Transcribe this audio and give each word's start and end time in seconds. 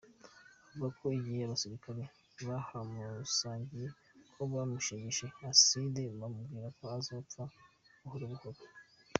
Avuga 0.67 0.87
ko 0.97 1.05
igihe 1.17 1.41
abasirikare 1.43 2.03
bahamusangiye 2.47 3.87
ko 4.33 4.41
bamushesheko 4.53 5.39
"acide" 5.51 6.01
bamubwira 6.19 6.67
ko 6.77 6.83
azopfa 6.97 7.41
buhorobuhoro. 8.01 8.61